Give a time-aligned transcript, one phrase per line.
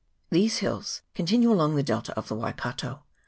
[0.31, 3.03] These hills continue along the delta of the Wai kato.